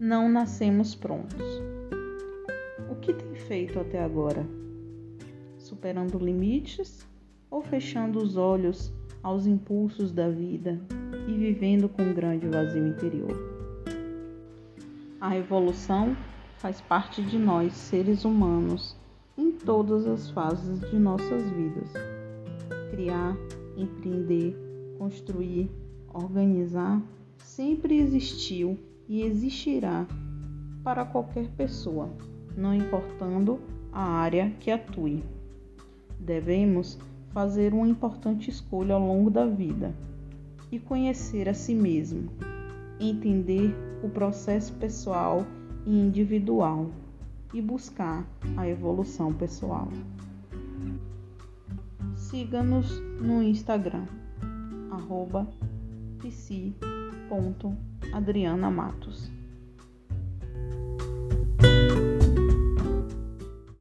[0.00, 1.60] nascemos prontos.
[2.90, 4.46] O que tem feito até agora?
[5.58, 7.06] Superando limites
[7.50, 8.90] ou fechando os olhos
[9.22, 10.80] aos impulsos da vida
[11.28, 13.36] e vivendo com um grande vazio interior?
[15.20, 16.16] A evolução
[16.56, 18.96] faz parte de nós, seres humanos,
[19.36, 21.92] em todas as fases de nossas vidas.
[22.90, 23.36] Criar,
[23.76, 24.56] empreender,
[24.96, 25.70] construir,
[26.14, 27.02] organizar
[27.36, 28.78] sempre existiu
[29.10, 30.06] e existirá
[30.84, 32.08] para qualquer pessoa,
[32.56, 33.58] não importando
[33.92, 35.24] a área que atue.
[36.20, 36.96] Devemos
[37.32, 39.92] fazer uma importante escolha ao longo da vida
[40.70, 42.30] e conhecer a si mesmo,
[43.00, 45.44] entender o processo pessoal
[45.84, 46.88] e individual
[47.52, 48.24] e buscar
[48.56, 49.88] a evolução pessoal.
[52.14, 54.06] Siga-nos no Instagram,
[54.92, 55.48] arroba
[58.10, 59.30] psi.adrianamatos.